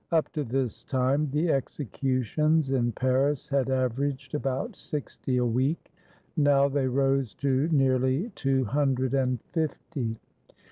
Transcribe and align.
Up 0.11 0.31
to 0.31 0.43
this 0.43 0.83
time 0.83 1.29
the 1.29 1.51
executions 1.51 2.71
in 2.71 2.91
Paris 2.91 3.49
had 3.49 3.69
averaged 3.69 4.33
about 4.33 4.75
sixty 4.75 5.37
a 5.37 5.45
week. 5.45 5.93
Now 6.35 6.67
they 6.67 6.87
rose 6.87 7.35
to 7.35 7.67
nearly 7.69 8.31
two 8.33 8.63
hundred 8.65 9.13
and 9.13 9.39
fifty. 9.53 10.17